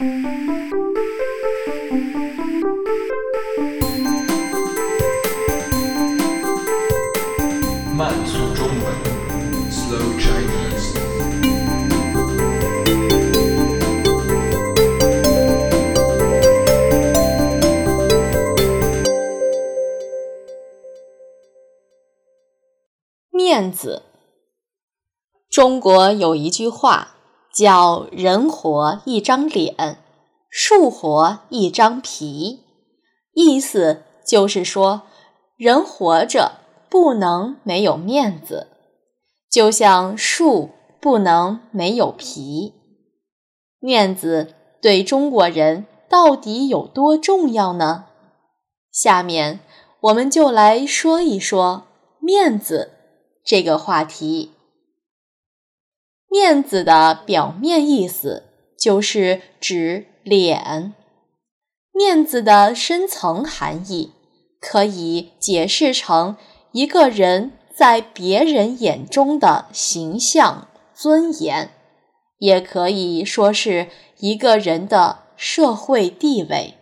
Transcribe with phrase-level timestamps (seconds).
[0.00, 0.06] 慢
[8.24, 8.86] 速中文
[9.68, 10.94] ，Slow Chinese。
[23.32, 24.04] 面子。
[25.50, 27.17] 中国有一句话
[27.58, 29.98] 叫“人活一张脸，
[30.48, 32.60] 树活一张皮”，
[33.34, 35.02] 意思就是说，
[35.56, 36.52] 人活着
[36.88, 38.68] 不能没有面子，
[39.50, 42.74] 就像树不能没有皮。
[43.80, 48.04] 面子对中国人到底有多重要呢？
[48.92, 49.58] 下面
[50.02, 51.88] 我们就来说一说
[52.20, 52.92] 面子
[53.44, 54.52] 这个话题。
[56.30, 58.44] 面子的表面意思
[58.78, 60.92] 就是指脸，
[61.92, 64.12] 面子的深层含义
[64.60, 66.36] 可以解释成
[66.72, 71.70] 一个人在别人眼中的形象、尊严，
[72.38, 76.74] 也可以说是一个人的社会地位。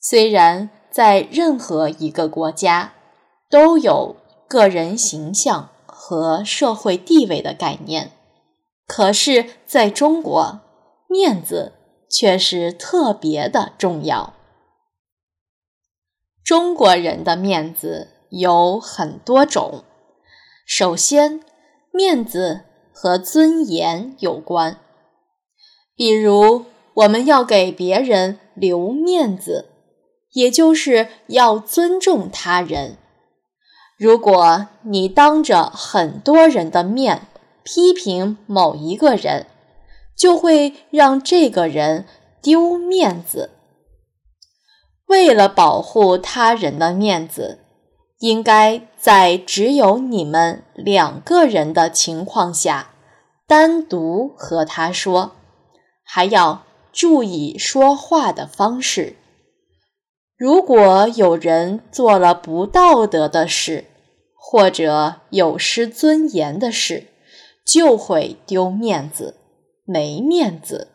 [0.00, 2.94] 虽然在任何一个国家
[3.50, 4.16] 都有
[4.48, 5.68] 个人形象。
[6.00, 8.12] 和社会地位的概念，
[8.86, 10.60] 可是在中国，
[11.08, 11.72] 面子
[12.08, 14.34] 却是特别的重要。
[16.44, 19.82] 中国人的面子有很多种，
[20.64, 21.40] 首先，
[21.92, 22.60] 面子
[22.94, 24.78] 和尊严有关。
[25.96, 29.66] 比如，我们要给别人留面子，
[30.34, 32.96] 也就是要尊重他人。
[33.98, 37.26] 如果你当着很多人的面
[37.64, 39.46] 批评某一个人，
[40.16, 42.06] 就会让这个人
[42.40, 43.50] 丢面子。
[45.06, 47.58] 为了保护他人的面子，
[48.20, 52.90] 应该在只有你们两个人的情况下，
[53.48, 55.32] 单独和他说，
[56.04, 59.16] 还要注意说话的方式。
[60.38, 63.86] 如果有人做了不道德的事，
[64.36, 67.08] 或者有失尊严的事，
[67.66, 69.34] 就会丢面子、
[69.84, 70.92] 没面子。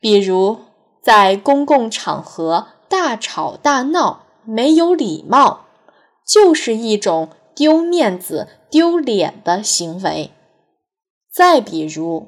[0.00, 0.58] 比如
[1.00, 5.66] 在公共场合大吵大闹、没有礼貌，
[6.26, 10.32] 就是一种丢面子、丢脸的行为。
[11.32, 12.26] 再比如，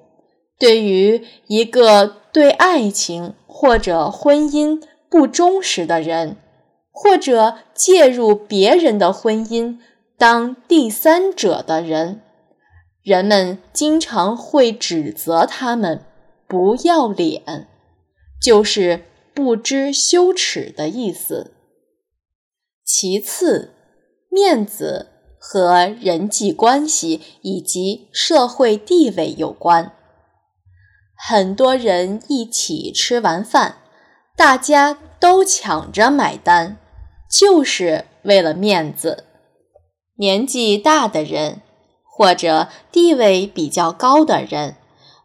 [0.56, 6.36] 对于一个对爱情或者婚姻不忠实的人，
[6.92, 9.78] 或者介入别人的婚姻
[10.16, 12.22] 当第三者的人，
[13.02, 16.04] 人们经常会指责他们
[16.46, 17.66] 不要脸，
[18.40, 19.04] 就是
[19.34, 21.52] 不知羞耻的意思。
[22.84, 23.72] 其次，
[24.28, 29.92] 面子和人际关系以及社会地位有关。
[31.16, 33.79] 很多人一起吃完饭，
[34.36, 36.78] 大家都抢着买单。
[37.30, 39.22] 就是为了面子，
[40.16, 41.62] 年纪大的人
[42.02, 44.74] 或者地位比较高的人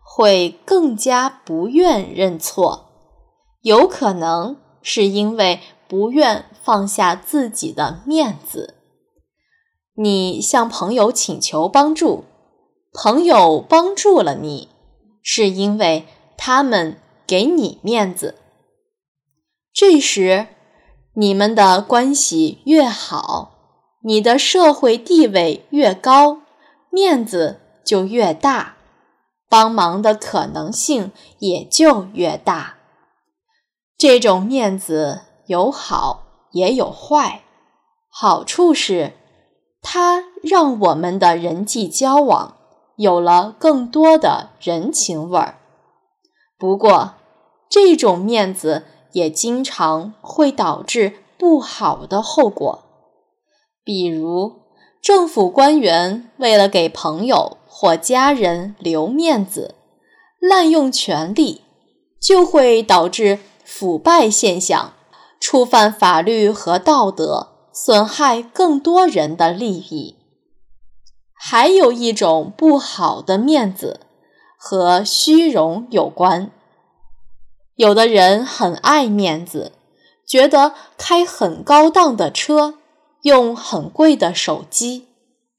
[0.04, 2.86] 会更加不愿认错，
[3.62, 8.76] 有可能是因为不愿放下自己的面子。
[9.96, 12.26] 你向朋友请求帮助，
[12.94, 14.70] 朋友帮助了你，
[15.24, 16.06] 是因为
[16.38, 18.36] 他们给你面子。
[19.76, 20.48] 这时。
[21.18, 23.52] 你们的关系越好，
[24.04, 26.42] 你的社会地位越高，
[26.90, 28.76] 面子就越大，
[29.48, 32.76] 帮忙的可能性也就越大。
[33.98, 37.44] 这种面子有好也有坏，
[38.10, 39.14] 好处是
[39.82, 42.58] 它让我们的人际交往
[42.98, 45.60] 有了更多的人情味儿。
[46.60, 47.14] 不过，
[47.70, 48.84] 这种面子。
[49.16, 52.84] 也经常会导致不好的后果，
[53.82, 54.60] 比如
[55.02, 59.76] 政府官员为了给朋友或家人留面子，
[60.38, 61.62] 滥用权力，
[62.20, 64.92] 就会导致腐败现象，
[65.40, 70.18] 触犯法律和道德，损害更多人的利益。
[71.34, 74.02] 还有一种不好的面子
[74.58, 76.52] 和虚荣有关。
[77.76, 79.74] 有的人很爱面子，
[80.26, 82.76] 觉得开很高档的车、
[83.24, 85.08] 用很贵的手机、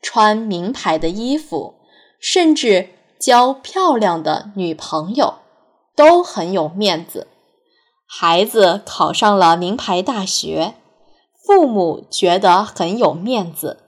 [0.01, 1.75] 穿名牌的衣服，
[2.19, 2.89] 甚至
[3.21, 5.35] 交漂亮的女朋友，
[5.95, 7.29] 都很有面子。
[8.07, 10.75] 孩子考上了名牌大学，
[11.45, 13.83] 父母觉得很有面子。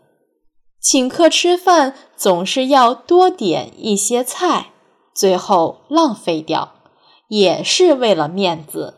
[0.81, 4.71] 请客吃饭总是要多点一些菜，
[5.15, 6.75] 最后浪费掉，
[7.29, 8.95] 也是为了面子。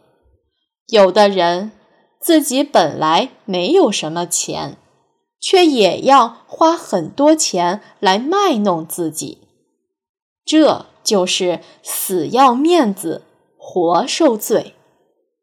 [0.88, 1.72] 有的人
[2.20, 4.76] 自己本来没有什么钱，
[5.40, 9.38] 却也要花很多钱来卖弄自己，
[10.44, 13.22] 这就是死要面子
[13.56, 14.74] 活受罪。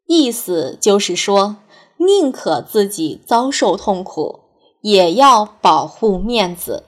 [0.06, 1.56] 意思就是说，
[1.98, 4.40] 宁可自己遭受痛苦。
[4.80, 6.84] 也要保护面子，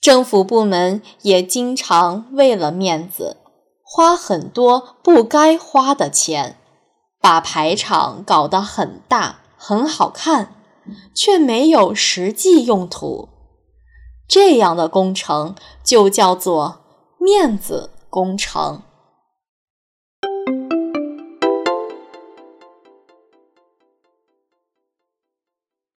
[0.00, 3.38] 政府部门也经常为了面子
[3.92, 6.56] 花很多不该花的钱，
[7.20, 10.54] 把排场搞得很大很好看，
[11.12, 13.28] 却没有实际用途。
[14.28, 16.82] 这样的工程就叫做
[17.18, 18.82] 面子工程。